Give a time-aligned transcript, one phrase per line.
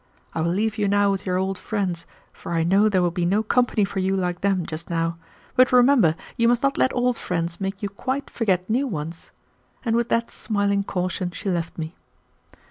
[0.33, 3.23] I will leave you now with your old friends, for I know there will be
[3.23, 5.19] no company for you like them just now;
[5.55, 9.29] but remember you must not let old friends make you quite forget new ones!"
[9.85, 11.93] and with that smiling caution she left me.